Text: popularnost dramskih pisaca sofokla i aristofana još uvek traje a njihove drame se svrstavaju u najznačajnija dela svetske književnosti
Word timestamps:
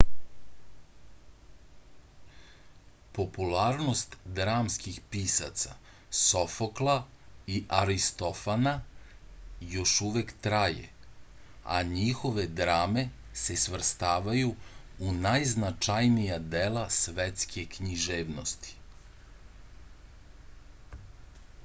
popularnost 3.17 4.15
dramskih 4.37 4.95
pisaca 5.15 5.73
sofokla 6.19 6.95
i 7.57 7.61
aristofana 7.81 8.73
još 9.75 9.93
uvek 10.07 10.33
traje 10.47 10.87
a 11.75 11.81
njihove 11.93 12.45
drame 12.61 13.07
se 13.45 13.57
svrstavaju 13.65 14.51
u 15.09 15.11
najznačajnija 15.19 16.39
dela 16.57 16.89
svetske 17.01 17.65
književnosti 17.77 18.75